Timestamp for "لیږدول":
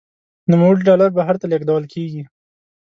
1.51-1.83